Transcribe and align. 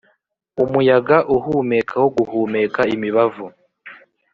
umuyaga 0.63 1.17
uhumeka 1.35 1.93
wo 2.01 2.09
guhumeka 2.17 2.81
imibavu, 2.95 3.45